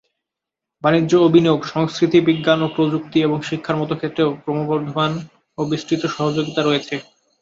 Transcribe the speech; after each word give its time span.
বাণিজ্য 0.83 1.11
ও 1.15 1.27
বিনিয়োগ, 1.33 1.59
সংস্কৃতি, 1.73 2.17
বিজ্ঞান 2.21 2.59
ও 2.61 2.67
প্রযুক্তি 2.75 3.17
এবং 3.21 3.37
শিক্ষার 3.41 3.79
মতো 3.81 3.93
ক্ষেত্রেও 3.95 4.29
ক্রমবর্ধমান 4.41 5.11
ও 5.57 5.61
বিস্তৃত 5.71 6.03
সহযোগিতা 6.15 6.61
রয়েছে। 6.63 6.95